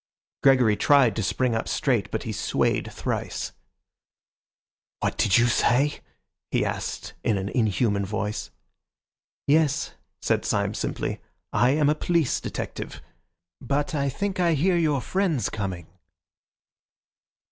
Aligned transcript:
Gregory 0.41 0.75
tried 0.75 1.15
to 1.15 1.21
spring 1.21 1.53
up 1.53 1.67
straight, 1.67 2.09
but 2.09 2.23
he 2.23 2.31
swayed 2.31 2.91
thrice. 2.91 3.51
"What 4.99 5.15
do 5.15 5.25
you 5.39 5.47
say?" 5.47 5.99
he 6.49 6.65
asked 6.65 7.13
in 7.23 7.37
an 7.37 7.49
inhuman 7.49 8.03
voice. 8.03 8.49
"Yes," 9.45 9.93
said 10.19 10.43
Syme 10.43 10.73
simply, 10.73 11.21
"I 11.53 11.69
am 11.75 11.87
a 11.87 11.93
police 11.93 12.39
detective. 12.41 12.99
But 13.61 13.93
I 13.93 14.09
think 14.09 14.39
I 14.39 14.55
hear 14.55 14.75
your 14.75 15.01
friends 15.01 15.49
coming." 15.49 15.85